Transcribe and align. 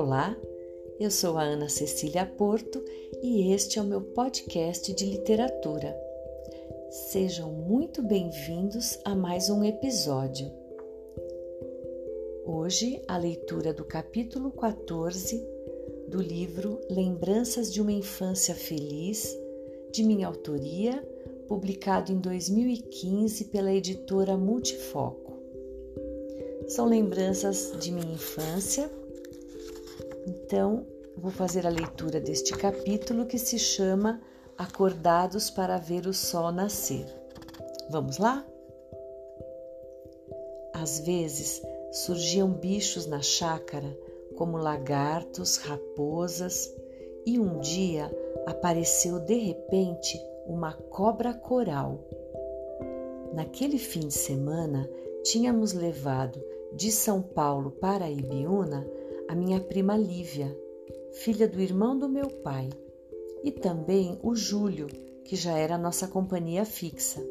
Olá, 0.00 0.38
eu 1.00 1.10
sou 1.10 1.36
a 1.36 1.42
Ana 1.42 1.68
Cecília 1.68 2.24
Porto 2.24 2.80
e 3.20 3.52
este 3.52 3.80
é 3.80 3.82
o 3.82 3.84
meu 3.84 4.00
podcast 4.00 4.94
de 4.94 5.04
literatura. 5.04 5.92
Sejam 6.88 7.50
muito 7.50 8.00
bem-vindos 8.00 8.96
a 9.04 9.16
mais 9.16 9.50
um 9.50 9.64
episódio. 9.64 10.52
Hoje, 12.46 13.02
a 13.08 13.18
leitura 13.18 13.74
do 13.74 13.84
capítulo 13.84 14.52
14 14.52 15.44
do 16.06 16.22
livro 16.22 16.80
Lembranças 16.88 17.72
de 17.72 17.82
uma 17.82 17.90
Infância 17.90 18.54
Feliz, 18.54 19.36
de 19.90 20.04
minha 20.04 20.28
autoria, 20.28 21.02
publicado 21.48 22.12
em 22.12 22.20
2015 22.20 23.46
pela 23.46 23.72
editora 23.72 24.36
Multifoco. 24.36 25.36
São 26.68 26.86
lembranças 26.86 27.72
de 27.80 27.90
minha 27.90 28.14
infância, 28.14 28.88
então 30.28 30.86
vou 31.16 31.30
fazer 31.30 31.66
a 31.66 31.70
leitura 31.70 32.20
deste 32.20 32.52
capítulo 32.52 33.26
que 33.26 33.38
se 33.38 33.58
chama 33.58 34.20
Acordados 34.56 35.50
para 35.50 35.78
ver 35.78 36.06
o 36.06 36.12
sol 36.12 36.52
nascer. 36.52 37.06
Vamos 37.90 38.18
lá? 38.18 38.44
Às 40.74 41.00
vezes 41.00 41.62
surgiam 41.92 42.50
bichos 42.50 43.06
na 43.06 43.22
chácara, 43.22 43.96
como 44.36 44.56
lagartos, 44.56 45.56
raposas, 45.56 46.72
e 47.24 47.38
um 47.38 47.60
dia 47.60 48.10
apareceu 48.46 49.18
de 49.20 49.34
repente 49.34 50.20
uma 50.46 50.72
cobra 50.72 51.32
coral. 51.32 52.00
Naquele 53.32 53.78
fim 53.78 54.00
de 54.00 54.14
semana, 54.14 54.88
tínhamos 55.22 55.72
levado 55.72 56.42
de 56.72 56.90
São 56.92 57.22
Paulo 57.22 57.70
para 57.70 58.10
Ibiúna 58.10 58.86
a 59.28 59.34
minha 59.34 59.60
prima 59.60 59.94
Lívia, 59.94 60.56
filha 61.12 61.46
do 61.46 61.60
irmão 61.60 61.98
do 61.98 62.08
meu 62.08 62.28
pai, 62.28 62.70
e 63.44 63.52
também 63.52 64.18
o 64.22 64.34
Júlio, 64.34 64.86
que 65.22 65.36
já 65.36 65.56
era 65.58 65.76
nossa 65.76 66.08
companhia 66.08 66.64
fixa. 66.64 67.22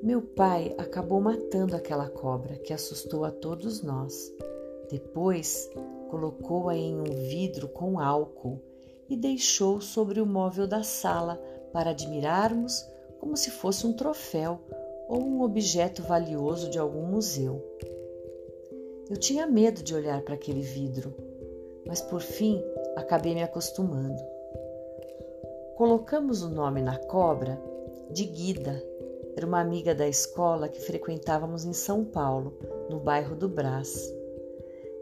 Meu 0.00 0.22
pai 0.22 0.72
acabou 0.78 1.20
matando 1.20 1.74
aquela 1.74 2.08
cobra 2.08 2.56
que 2.56 2.72
assustou 2.72 3.24
a 3.24 3.32
todos 3.32 3.82
nós. 3.82 4.32
Depois, 4.88 5.68
colocou-a 6.08 6.76
em 6.76 7.00
um 7.00 7.28
vidro 7.28 7.68
com 7.68 7.98
álcool 7.98 8.60
e 9.08 9.16
deixou 9.16 9.80
sobre 9.80 10.20
o 10.20 10.26
móvel 10.26 10.68
da 10.68 10.84
sala 10.84 11.36
para 11.72 11.90
admirarmos 11.90 12.86
como 13.18 13.36
se 13.36 13.50
fosse 13.50 13.86
um 13.86 13.92
troféu 13.92 14.60
ou 15.08 15.20
um 15.20 15.42
objeto 15.42 16.02
valioso 16.04 16.70
de 16.70 16.78
algum 16.78 17.06
museu. 17.06 17.60
Eu 19.10 19.16
tinha 19.16 19.44
medo 19.44 19.82
de 19.82 19.92
olhar 19.92 20.22
para 20.22 20.34
aquele 20.34 20.60
vidro, 20.60 21.12
mas 21.84 22.00
por 22.00 22.20
fim 22.20 22.62
acabei 22.94 23.34
me 23.34 23.42
acostumando. 23.42 24.22
Colocamos 25.76 26.44
o 26.44 26.48
nome 26.48 26.80
na 26.80 26.96
cobra 26.96 27.60
de 28.12 28.24
Guida. 28.24 28.80
Era 29.36 29.44
uma 29.44 29.60
amiga 29.60 29.96
da 29.96 30.06
escola 30.06 30.68
que 30.68 30.80
frequentávamos 30.80 31.64
em 31.64 31.72
São 31.72 32.04
Paulo, 32.04 32.56
no 32.88 33.00
bairro 33.00 33.34
do 33.34 33.48
Brás. 33.48 34.14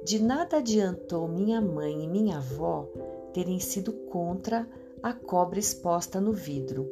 De 0.04 0.22
nada 0.22 0.56
adiantou 0.56 1.28
minha 1.28 1.60
mãe 1.60 2.02
e 2.02 2.08
minha 2.08 2.38
avó 2.38 2.88
terem 3.34 3.60
sido 3.60 3.92
contra 3.92 4.66
a 5.02 5.12
cobra 5.12 5.58
exposta 5.58 6.18
no 6.18 6.32
vidro. 6.32 6.88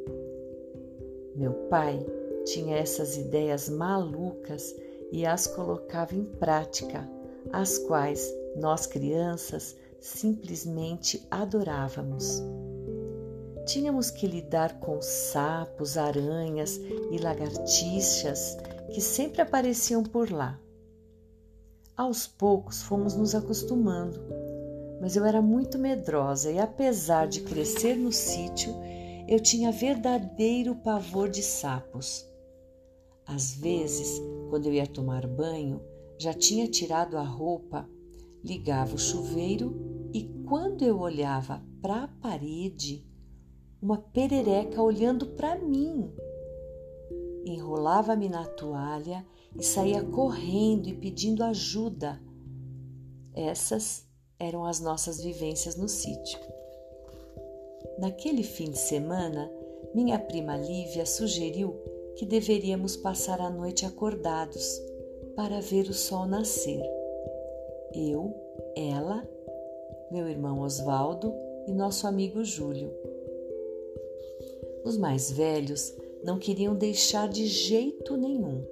Meu 1.35 1.53
pai 1.67 2.05
tinha 2.45 2.77
essas 2.77 3.17
ideias 3.17 3.69
malucas 3.69 4.75
e 5.11 5.25
as 5.25 5.47
colocava 5.47 6.15
em 6.15 6.23
prática, 6.23 7.07
as 7.51 7.77
quais 7.77 8.33
nós 8.55 8.85
crianças 8.85 9.75
simplesmente 9.99 11.25
adorávamos. 11.31 12.41
Tínhamos 13.65 14.09
que 14.09 14.27
lidar 14.27 14.79
com 14.79 15.01
sapos, 15.01 15.97
aranhas 15.97 16.77
e 17.11 17.17
lagartixas 17.17 18.57
que 18.93 19.01
sempre 19.01 19.41
apareciam 19.41 20.03
por 20.03 20.31
lá. 20.31 20.59
Aos 21.95 22.27
poucos 22.27 22.83
fomos 22.83 23.15
nos 23.15 23.35
acostumando 23.35 24.21
mas 24.99 25.15
eu 25.15 25.25
era 25.25 25.41
muito 25.41 25.77
medrosa 25.77 26.51
e, 26.51 26.59
apesar 26.59 27.27
de 27.27 27.41
crescer 27.41 27.95
no 27.95 28.11
sítio, 28.11 28.75
eu 29.27 29.39
tinha 29.39 29.71
verdadeiro 29.71 30.75
pavor 30.75 31.29
de 31.29 31.43
sapos. 31.43 32.27
Às 33.27 33.55
vezes, 33.55 34.21
quando 34.49 34.67
eu 34.67 34.73
ia 34.73 34.87
tomar 34.87 35.27
banho, 35.27 35.81
já 36.17 36.33
tinha 36.33 36.65
tirado 36.65 37.17
a 37.17 37.23
roupa, 37.23 37.87
ligava 38.41 38.95
o 38.95 38.97
chuveiro 38.97 40.09
e, 40.13 40.23
quando 40.47 40.83
eu 40.83 40.97
olhava 40.97 41.61
para 41.81 42.05
a 42.05 42.07
parede, 42.07 43.05
uma 43.81 43.97
perereca 43.97 44.81
olhando 44.81 45.27
para 45.27 45.57
mim. 45.57 46.09
Enrolava-me 47.45 48.29
na 48.29 48.45
toalha 48.45 49.25
e 49.57 49.63
saía 49.63 50.03
correndo 50.03 50.87
e 50.87 50.93
pedindo 50.93 51.43
ajuda. 51.43 52.21
Essas 53.33 54.07
eram 54.39 54.63
as 54.63 54.79
nossas 54.79 55.21
vivências 55.21 55.75
no 55.75 55.89
sítio. 55.89 56.39
Naquele 57.99 58.43
fim 58.43 58.71
de 58.71 58.77
semana, 58.77 59.51
minha 59.93 60.17
prima 60.17 60.55
Lívia 60.55 61.05
sugeriu 61.05 61.75
que 62.17 62.25
deveríamos 62.25 62.97
passar 62.97 63.39
a 63.39 63.49
noite 63.49 63.85
acordados 63.85 64.81
para 65.35 65.61
ver 65.61 65.87
o 65.87 65.93
sol 65.93 66.25
nascer. 66.25 66.81
Eu, 67.93 68.33
ela, 68.75 69.23
meu 70.11 70.27
irmão 70.27 70.61
Osvaldo 70.61 71.31
e 71.67 71.71
nosso 71.71 72.07
amigo 72.07 72.43
Júlio. 72.43 72.91
Os 74.83 74.97
mais 74.97 75.31
velhos 75.31 75.93
não 76.23 76.39
queriam 76.39 76.75
deixar 76.75 77.29
de 77.29 77.45
jeito 77.45 78.17
nenhum, 78.17 78.65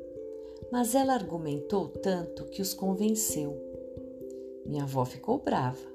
mas 0.72 0.96
ela 0.96 1.14
argumentou 1.14 1.88
tanto 1.90 2.46
que 2.46 2.64
os 2.64 2.74
convenceu. 2.74 3.56
Minha 4.66 4.84
avó 4.84 5.06
ficou 5.06 5.38
brava, 5.38 5.86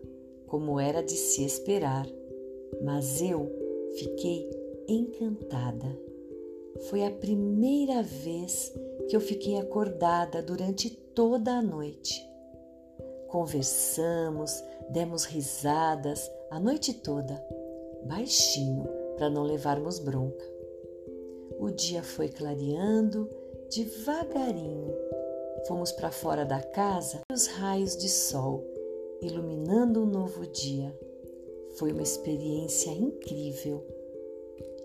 como 0.47 0.79
era 0.79 1.03
de 1.03 1.17
se 1.17 1.45
esperar, 1.45 2.07
mas 2.81 3.21
eu 3.21 3.51
fiquei 3.97 4.49
encantada. 4.87 6.10
Foi 6.89 7.05
a 7.05 7.11
primeira 7.11 8.03
vez 8.03 8.73
que 9.09 9.17
eu 9.17 9.21
fiquei 9.21 9.59
acordada 9.59 10.43
durante 10.43 10.91
toda 10.91 11.53
a 11.53 11.63
noite. 11.63 12.27
Conversamos, 13.29 14.63
demos 14.89 15.25
risadas 15.25 16.31
a 16.51 16.59
noite 16.59 16.95
toda, 16.95 17.43
baixinho 18.05 18.89
para 19.17 19.31
não 19.31 19.43
levarmos 19.43 19.99
bronca. 19.99 20.45
O 21.59 21.71
dia 21.71 22.03
foi 22.03 22.29
clareando 22.29 23.29
devagarinho 23.69 24.95
Fomos 25.67 25.93
para 25.93 26.11
fora 26.11 26.45
da 26.45 26.61
casa 26.61 27.21
e 27.31 27.35
os 27.35 27.47
raios 27.47 27.97
de 27.97 28.09
sol 28.09 28.65
iluminando 29.21 30.03
um 30.03 30.07
novo 30.07 30.47
dia. 30.47 30.99
Foi 31.77 31.93
uma 31.93 32.03
experiência 32.03 32.91
incrível. 32.91 33.85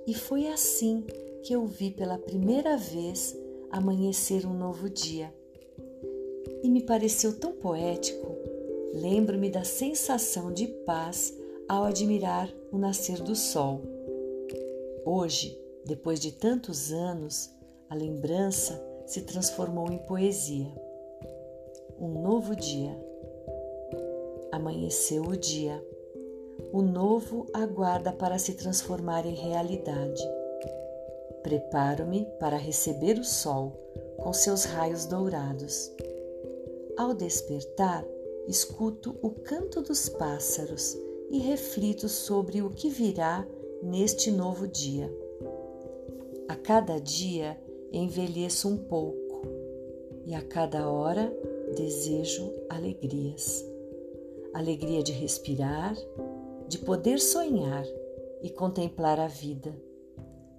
E 0.06 0.14
foi 0.14 0.48
assim 0.48 1.06
que 1.46 1.54
eu 1.54 1.64
vi 1.68 1.92
pela 1.92 2.18
primeira 2.18 2.76
vez 2.76 3.38
amanhecer 3.70 4.48
um 4.48 4.54
novo 4.54 4.90
dia. 4.90 5.32
E 6.64 6.68
me 6.68 6.82
pareceu 6.82 7.40
tão 7.40 7.52
poético. 7.52 8.36
Lembro-me 8.96 9.52
da 9.52 9.64
sensação 9.64 10.52
de 10.52 10.66
paz 10.66 11.38
ao 11.70 11.84
admirar 11.84 12.52
o 12.72 12.80
nascer 12.80 13.22
do 13.22 13.36
sol. 13.36 13.84
Hoje, 15.06 15.56
depois 15.86 16.20
de 16.20 16.32
tantos 16.32 16.92
anos, 16.92 17.54
a 17.92 17.94
lembrança 17.94 18.84
se 19.06 19.22
transformou 19.22 19.92
em 19.92 20.00
poesia. 20.00 20.74
Um 22.00 22.24
novo 22.24 22.56
dia. 22.56 23.00
Amanheceu 24.52 25.22
o 25.22 25.38
dia. 25.38 25.86
O 26.74 26.82
novo 26.82 27.46
aguarda 27.54 28.12
para 28.12 28.40
se 28.40 28.56
transformar 28.56 29.28
em 29.28 29.36
realidade. 29.36 30.24
Preparo-me 31.46 32.26
para 32.40 32.58
receber 32.58 33.20
o 33.20 33.24
sol 33.24 33.72
com 34.18 34.34
seus 34.34 34.64
raios 34.64 35.06
dourados. 35.06 35.92
Ao 36.98 37.14
despertar, 37.14 38.04
escuto 38.48 39.16
o 39.22 39.30
canto 39.30 39.80
dos 39.84 40.10
pássaros 40.10 40.98
e 41.30 41.38
reflito 41.38 42.10
sobre 42.10 42.64
o 42.64 42.72
que 42.72 42.90
virá 42.90 43.48
neste 43.84 44.32
novo 44.32 44.68
dia. 44.68 45.08
A 46.48 46.56
cada 46.56 47.00
dia 47.00 47.56
envelheço 47.92 48.68
um 48.68 48.78
pouco 48.78 49.44
e 50.26 50.34
a 50.34 50.42
cada 50.42 50.90
hora 50.90 51.32
desejo 51.78 52.52
alegrias. 52.68 53.64
Alegria 54.52 55.04
de 55.04 55.12
respirar, 55.12 55.96
de 56.68 56.80
poder 56.80 57.20
sonhar 57.20 57.86
e 58.42 58.50
contemplar 58.50 59.20
a 59.20 59.28
vida, 59.28 59.72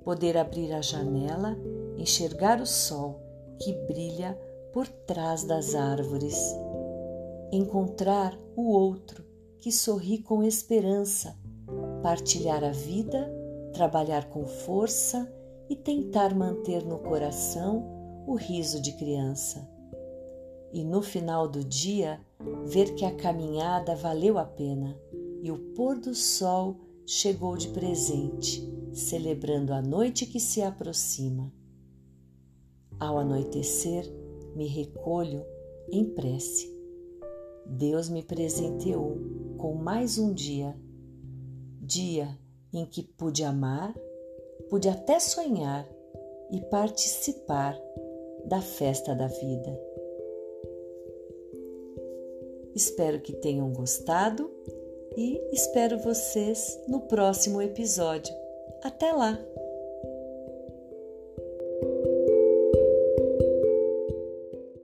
poder 0.06 0.38
abrir 0.38 0.72
a 0.72 0.80
janela, 0.80 1.58
enxergar 1.98 2.60
o 2.60 2.66
sol 2.66 3.20
que 3.58 3.72
brilha 3.88 4.38
por 4.72 4.86
trás 4.86 5.42
das 5.42 5.74
árvores, 5.74 6.38
encontrar 7.50 8.38
o 8.54 8.70
outro 8.70 9.24
que 9.58 9.72
sorri 9.72 10.18
com 10.18 10.44
esperança, 10.44 11.36
partilhar 12.04 12.62
a 12.62 12.70
vida, 12.70 13.28
trabalhar 13.72 14.28
com 14.28 14.46
força 14.46 15.28
e 15.68 15.74
tentar 15.74 16.32
manter 16.32 16.84
no 16.84 17.00
coração 17.00 18.24
o 18.28 18.36
riso 18.36 18.80
de 18.80 18.92
criança. 18.92 19.68
E 20.72 20.84
no 20.84 21.02
final 21.02 21.48
do 21.48 21.64
dia, 21.64 22.20
ver 22.64 22.94
que 22.94 23.04
a 23.04 23.12
caminhada 23.12 23.96
valeu 23.96 24.38
a 24.38 24.44
pena 24.44 24.96
e 25.42 25.50
o 25.50 25.58
pôr 25.74 25.98
do 25.98 26.14
sol 26.14 26.76
chegou 27.06 27.56
de 27.56 27.68
presente, 27.68 28.68
celebrando 28.92 29.72
a 29.72 29.80
noite 29.80 30.26
que 30.26 30.40
se 30.40 30.60
aproxima. 30.60 31.52
Ao 32.98 33.16
anoitecer, 33.16 34.04
me 34.56 34.66
recolho 34.66 35.44
em 35.88 36.04
prece. 36.04 36.74
Deus 37.64 38.08
me 38.08 38.24
presenteou 38.24 39.18
com 39.56 39.74
mais 39.74 40.18
um 40.18 40.34
dia, 40.34 40.76
dia 41.80 42.36
em 42.72 42.84
que 42.84 43.04
pude 43.04 43.44
amar, 43.44 43.94
pude 44.68 44.88
até 44.88 45.20
sonhar 45.20 45.88
e 46.50 46.60
participar 46.62 47.78
da 48.46 48.60
festa 48.60 49.14
da 49.14 49.28
vida. 49.28 49.80
Espero 52.74 53.20
que 53.20 53.32
tenham 53.32 53.72
gostado 53.72 54.55
e 55.16 55.40
espero 55.52 55.98
vocês 55.98 56.78
no 56.86 57.00
próximo 57.00 57.62
episódio. 57.62 58.34
Até 58.82 59.12
lá! 59.12 59.38